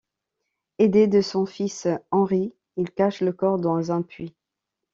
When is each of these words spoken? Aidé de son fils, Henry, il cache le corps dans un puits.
Aidé 0.79 1.05
de 1.05 1.21
son 1.21 1.45
fils, 1.45 1.87
Henry, 2.09 2.55
il 2.75 2.89
cache 2.89 3.21
le 3.21 3.33
corps 3.33 3.59
dans 3.59 3.91
un 3.91 4.01
puits. 4.01 4.33